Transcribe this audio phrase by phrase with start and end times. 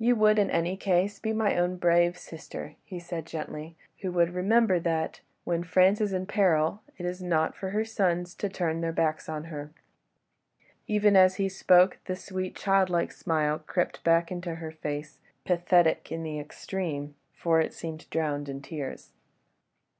[0.00, 4.30] "You would in any case be my own brave sister," he said gently, "who would
[4.34, 8.80] remember that, when France is in peril, it is not for her sons to turn
[8.80, 9.70] their backs on her."
[10.88, 16.24] Even as he spoke, that sweet, childlike smile crept back into her face, pathetic in
[16.24, 19.12] the extreme, for it seemed drowned in tears.